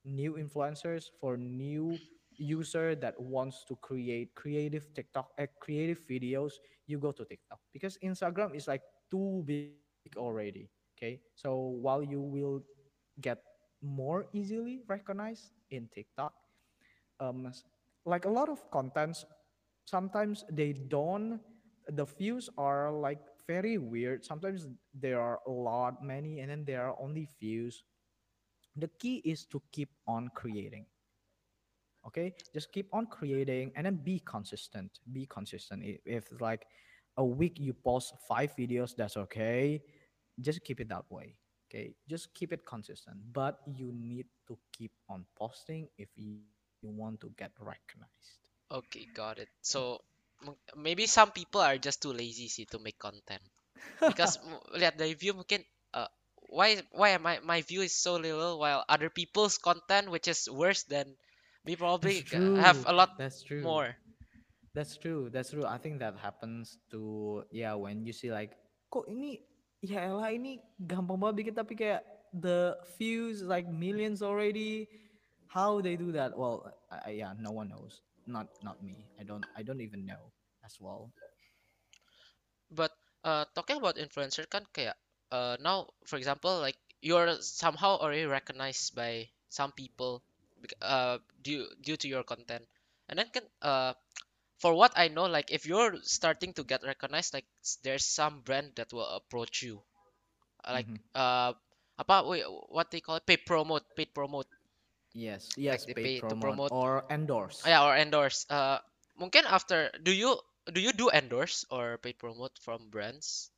[0.04, 1.98] new influencers for new
[2.38, 6.54] user that wants to create creative TikTok uh, creative videos,
[6.88, 9.74] you go to TikTok because Instagram is like too big
[10.18, 10.70] already.
[10.96, 12.64] Okay, so while you will
[13.20, 13.40] get
[13.82, 16.34] more easily recognized in TikTok,
[17.20, 17.52] um,
[18.06, 19.26] like a lot of contents,
[19.86, 21.40] sometimes they don't.
[21.88, 24.26] The views are like very weird.
[24.26, 27.84] Sometimes there are a lot, many, and then there are only views
[28.76, 30.86] the key is to keep on creating
[32.08, 32.34] okay?
[32.54, 35.00] Just keep on creating and then be consistent.
[35.12, 35.84] Be consistent.
[36.06, 36.66] If like
[37.18, 39.82] a week you post five videos that's okay.
[40.40, 41.38] Just keep it that way
[41.76, 41.94] okay?
[42.08, 43.18] Just keep it consistent.
[43.34, 46.40] But you need to keep on posting if you
[46.82, 48.40] you want to get recognized.
[48.70, 49.50] Okay, got it.
[49.62, 50.02] So
[50.78, 53.42] maybe some people are just too lazy sih to make content.
[53.98, 54.38] Because
[54.80, 55.66] lihat dari view mungkin
[55.98, 56.10] uh,
[56.46, 60.46] why why am I my view is so little while other people's content which is
[60.46, 61.18] worse than
[61.66, 62.22] that's probably
[62.62, 63.96] have a lot that's true more.
[64.76, 65.32] That's true.
[65.32, 65.64] That's true.
[65.64, 68.60] I think that happens to yeah when you see like
[68.92, 69.40] kok ini
[69.80, 72.04] ya elah ini gampang banget bikin tapi kayak
[72.36, 74.92] the views like millions already.
[75.48, 76.36] How they do that?
[76.36, 76.68] Well,
[77.08, 78.04] yeah, no one knows.
[78.28, 79.08] Not not me.
[79.16, 80.36] I don't I don't even know
[80.68, 81.16] as well.
[82.68, 82.92] But
[83.24, 85.00] uh, talking about influencer kan kayak
[85.32, 90.20] uh, now for example like you're somehow already recognized by some people
[90.82, 92.66] uh, due due to your content.
[93.10, 93.94] And then kan uh,
[94.60, 97.48] for what I know like if you're starting to get recognized like
[97.84, 99.82] there's some brand that will approach you
[100.66, 101.00] uh, like Mhm.
[101.16, 101.54] uh
[102.00, 104.48] apa wait, what they call it paid promote paid promote
[105.14, 107.66] Yes, yes, they paid pay to promote promote or endorse.
[107.66, 108.80] yeah or endorse uh
[109.18, 110.40] mungkin after do you
[110.72, 113.52] do you do endorse or paid promote from brands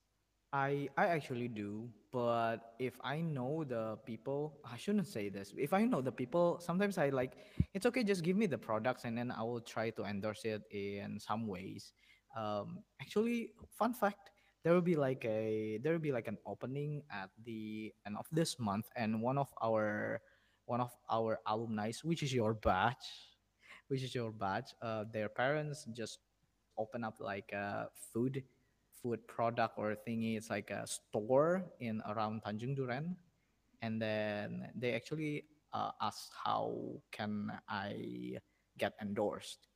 [0.53, 5.51] I I actually do, but if I know the people, I shouldn't say this.
[5.57, 7.35] If I know the people, sometimes I like
[7.73, 8.03] it's okay.
[8.03, 11.47] Just give me the products, and then I will try to endorse it in some
[11.47, 11.91] ways.
[12.31, 14.31] Um, actually, fun fact:
[14.63, 18.25] there will be like a there will be like an opening at the end of
[18.31, 20.21] this month, and one of our
[20.63, 23.35] one of our alumni, which is your batch,
[23.87, 26.19] which is your batch, uh, their parents just
[26.77, 28.43] open up like a food
[29.01, 30.37] food product or thingy.
[30.37, 33.15] It's like a store in around Tanjung Duren,
[33.81, 38.37] and then they actually uh, asked how can I
[38.77, 39.67] get endorsed.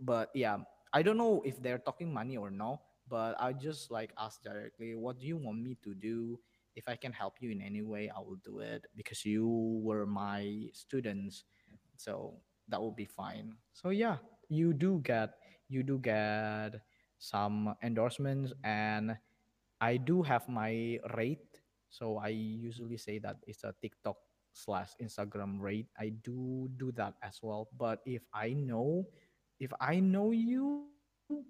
[0.00, 0.58] But yeah,
[0.92, 2.80] I don't know if they're talking money or no.
[3.08, 6.38] But I just like ask directly, what do you want me to do?
[6.76, 10.06] If I can help you in any way, I will do it because you were
[10.06, 11.44] my students
[12.02, 12.34] so
[12.68, 14.16] that will be fine so yeah
[14.48, 15.38] you do get
[15.68, 16.82] you do get
[17.22, 19.14] some endorsements and
[19.80, 21.62] i do have my rate.
[21.88, 24.18] So i usually say that it's a tiktok
[24.52, 25.86] slash instagram rate.
[25.94, 27.70] I do do that as well.
[27.78, 29.06] But if i know
[29.60, 30.90] if i know you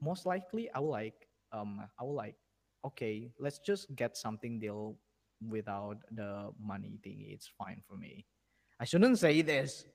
[0.04, 2.36] most likely i will like um i will like
[2.84, 5.00] okay let's just get something deal
[5.48, 7.24] without the money thing.
[7.26, 8.26] it's fine for me.
[8.78, 9.86] I shouldn't say this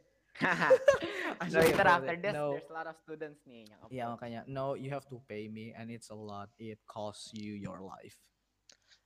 [1.42, 2.22] I so should later after it.
[2.22, 2.52] this, No.
[2.52, 5.74] there's a lot of students nih yang Yeah, makanya no, you have to pay me
[5.74, 6.50] and it's a lot.
[6.60, 8.18] It costs you your life.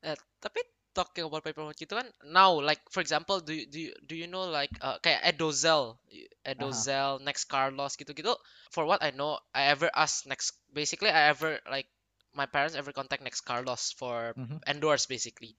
[0.03, 0.59] Eh, tapi
[0.93, 4.13] talking about pay promote gitu kan now like for example do you, do you, do
[4.17, 8.33] you know like uh, kayak Edozel y- Edozel Nex Carlos gitu-gitu
[8.75, 11.87] for what I know I ever ask next basically I ever like
[12.35, 14.59] my parents ever contact Nex Carlos for Mhm.
[14.67, 15.55] endorse basically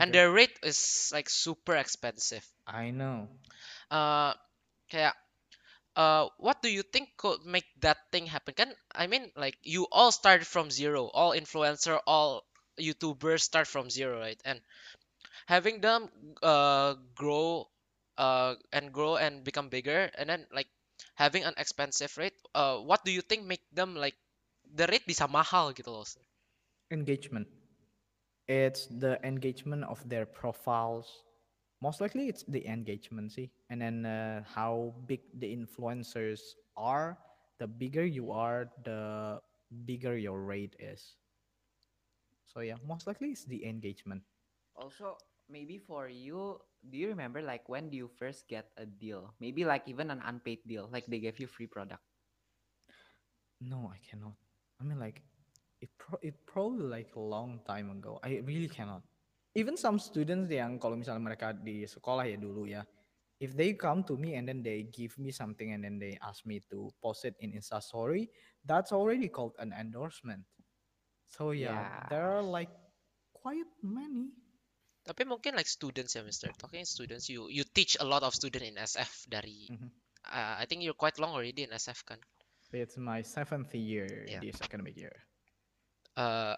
[0.00, 3.28] and their rate is like super expensive I know.
[3.90, 4.32] uh
[4.90, 5.14] kayak
[5.96, 9.86] uh what do you think could make that thing happen kan I mean like you
[9.90, 12.44] all started from zero all influencer all
[12.78, 14.60] YouTubers start from zero right and
[15.46, 16.10] having them
[16.42, 17.66] uh grow
[18.18, 20.68] uh and grow and become bigger and then like
[21.14, 24.14] having an expensive rate uh what do you think make them like
[24.74, 26.06] the rate bisa mahal gitu loh?
[26.90, 27.46] Engagement.
[28.50, 31.06] It's the engagement of their profiles.
[31.80, 36.40] Most likely, it's the engagement, see, and then uh, how big the influencers
[36.76, 37.18] are.
[37.58, 39.40] The bigger you are, the
[39.84, 41.16] bigger your rate is.
[42.46, 44.22] So yeah, most likely it's the engagement.
[44.76, 45.18] Also,
[45.48, 49.34] maybe for you, do you remember like when do you first get a deal?
[49.40, 52.02] Maybe like even an unpaid deal, like they gave you free product.
[53.60, 54.34] No, I cannot.
[54.80, 55.22] I mean, like,
[55.80, 58.18] it pro- it probably like a long time ago.
[58.22, 59.02] I really cannot.
[59.60, 62.80] Even some students yang kalau misalnya mereka di sekolah ya dulu ya,
[63.44, 66.48] if they come to me and then they give me something and then they ask
[66.48, 68.32] me to post it in Insta Story,
[68.64, 70.48] that's already called an endorsement.
[71.28, 72.40] So yeah, there Yeah.
[72.40, 72.72] are like
[73.36, 74.32] quite many.
[75.00, 78.62] tapi mungkin like students ya Mister talking students you you teach a lot of student
[78.62, 79.88] in SF dari Mhm.
[80.28, 82.20] uh, I think you're quite long already in SF kan
[82.70, 84.44] It's my seventh year Yeah.
[84.44, 85.16] this academic year.
[86.20, 86.54] uh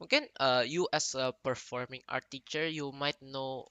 [0.00, 3.66] mungkin uh you as a performing art teacher you might know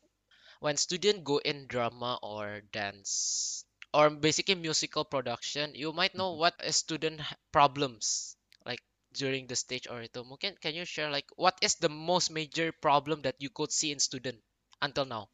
[0.60, 6.38] when students go in drama or dance or basically musical production you might know Mhm.
[6.38, 7.22] what a student
[7.52, 8.36] problems
[8.66, 8.82] like
[9.14, 12.72] during the stage or itu mungkin can you share like what is the most major
[12.72, 14.38] problem that you could see in student
[14.82, 15.30] until now?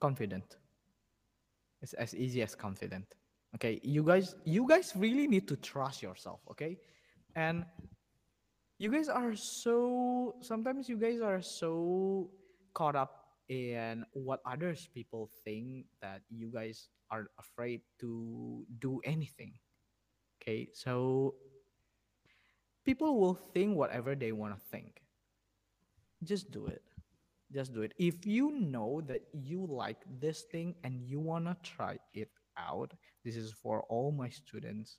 [0.00, 0.56] Confident.
[1.82, 3.06] It's as easy as confident.
[3.54, 6.76] Okay you guys you guys really need to trust yourself okay?
[7.34, 7.64] And
[8.78, 12.30] you guys are so sometimes you guys are so
[12.74, 19.52] caught up in what others people think that you guys are afraid to do anything
[20.48, 20.68] okay?
[20.72, 21.34] So
[22.84, 25.02] people will think whatever they want to think.
[26.24, 26.82] Just do it.
[27.52, 27.94] Just do it.
[27.98, 32.92] If you know that you like this thing and you want to try it out
[33.24, 34.98] this is for all my students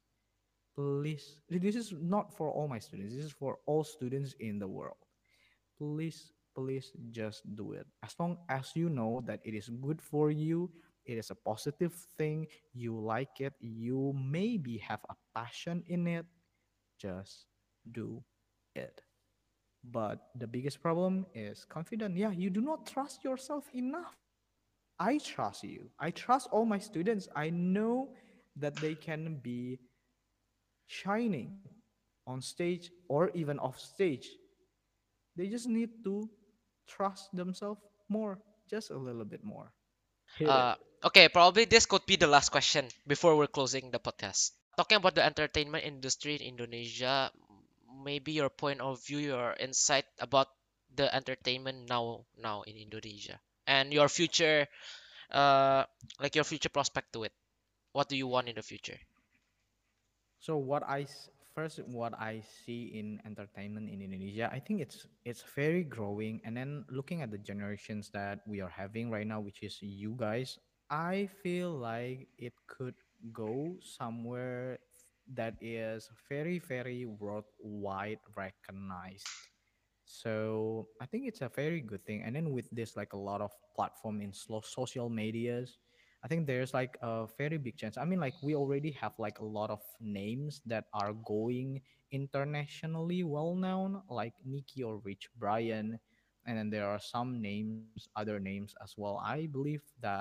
[0.79, 4.67] please this is not for all my students this is for all students in the
[4.67, 5.03] world
[5.77, 10.31] please please just do it as long as you know that it is good for
[10.31, 10.71] you
[11.05, 16.25] it is a positive thing you like it you maybe have a passion in it
[16.97, 17.47] just
[17.91, 18.23] do
[18.75, 19.01] it
[19.83, 22.17] but the biggest problem is confidence.
[22.17, 24.17] Yeah, you do not trust yourself enough.
[24.99, 25.89] I trust you.
[25.99, 27.29] I trust all my students.
[27.35, 28.09] I know
[28.57, 29.79] that they can be
[30.89, 31.61] shining
[32.27, 34.27] on stage or even off stage.
[35.35, 36.29] They just need to
[36.87, 39.73] trust themselves more, just a little bit more.
[40.45, 44.51] Uh, okay, probably this could be the last question before we're closing the podcast.
[44.77, 47.31] Talking about the entertainment industry in Indonesia,
[48.03, 50.49] maybe your point of view, your insight about
[50.95, 54.67] the entertainment now now in Indonesia and your future,
[55.31, 55.85] uh,
[56.19, 57.33] like your future prospect to it.
[57.93, 58.99] What do you want in the future?
[60.39, 65.07] So what I s- first what I see in entertainment in Indonesia, I think it's
[65.25, 66.41] it's very growing.
[66.45, 70.15] And then looking at the generations that we are having right now, which is you
[70.15, 70.57] guys,
[70.89, 72.95] I feel like it could
[73.33, 74.79] go somewhere
[75.35, 79.27] that is very very worldwide recognized
[80.05, 83.41] so i think it's a very good thing and then with this like a lot
[83.41, 85.77] of platform in social medias
[86.23, 89.39] i think there's like a very big chance i mean like we already have like
[89.39, 95.99] a lot of names that are going internationally well known like Nicki or rich brian
[96.45, 99.61] and then there are some names other names as well i believe
[100.01, 100.15] that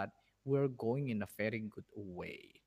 [0.45, 2.61] we're going in a very good way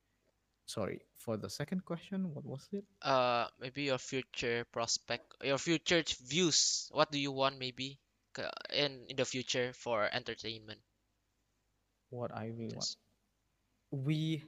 [0.66, 6.04] sorry for the second question what was it Uh, maybe your future prospect, your future
[6.24, 6.90] views.
[6.92, 8.00] What do you want maybe
[8.72, 10.82] in in the future for entertainment?
[12.10, 13.01] what i really want Yes.
[13.92, 14.44] We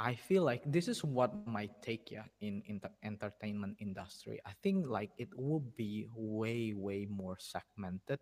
[0.00, 4.40] I feel like this is what my take yeah in in the entertainment industry.
[4.44, 8.18] I think like it will be way way more segmented,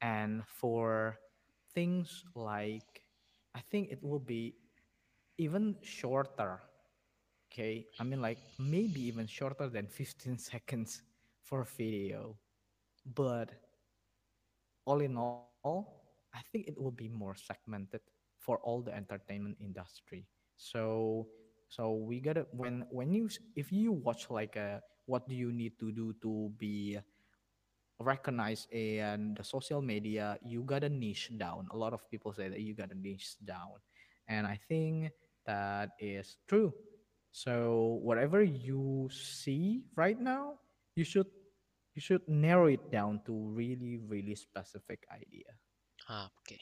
[0.00, 1.18] and for
[1.74, 3.02] things like
[3.56, 4.54] I think it will be
[5.38, 6.62] even shorter.
[7.50, 11.02] Okay, I mean like maybe even shorter than 15 seconds
[11.42, 12.38] for video,
[13.02, 13.50] but
[14.86, 18.00] all in all, I think it will be more segmented
[18.40, 20.26] for all the entertainment industry.
[20.56, 21.28] So
[21.68, 25.78] so we gotta when when you if you watch like a what do you need
[25.80, 26.98] to do to be
[28.00, 31.68] recognized in the social media, you gotta niche down.
[31.72, 33.78] A lot of people say that you gotta niche down,
[34.28, 35.12] and I think
[35.46, 36.72] that is true.
[37.32, 40.58] So whatever you see right now,
[40.96, 41.28] you should
[41.94, 45.52] you should narrow it down to really really specific idea.
[46.08, 46.60] Ah, okay.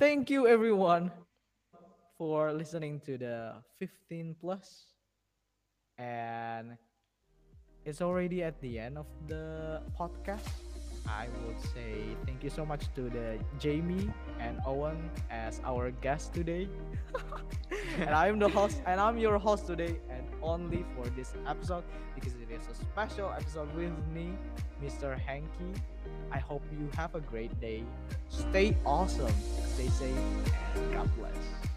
[0.00, 1.12] Thank you everyone
[2.16, 4.88] for listening to the 15 plus
[5.98, 6.76] and
[7.84, 10.48] it's already at the end of the podcast.
[11.06, 14.08] I would say thank you so much to the Jamie
[14.40, 16.68] and Owen as our guest today.
[18.00, 21.84] and I'm the host and I'm your host today and only for this episode
[22.14, 24.32] because it is a special episode with me,
[24.80, 25.12] Mr.
[25.18, 25.76] Hanky.
[26.32, 27.82] I hope you have a great day.
[28.28, 29.32] Stay awesome,
[29.74, 30.16] stay safe,
[30.74, 31.69] and God bless.